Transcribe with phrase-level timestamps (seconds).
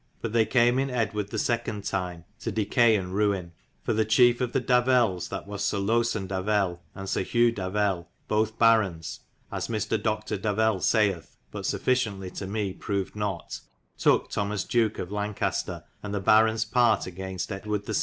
[0.19, 1.81] But they cam in Edwarde the 2.
[1.81, 3.51] tyme to decay and ruine.
[3.83, 8.07] For the chief of the Davelles, that was Syr Loson Davelle and Syr Hugh Davelle,
[8.27, 9.19] both barons
[9.51, 10.01] (as Mr.
[10.01, 13.59] Doctor Davelle sayith, but sufficiently to me provid not,)
[13.99, 17.99] toke Thomas Duke * of Lancaster and the barons part agayne Edwarde the 2.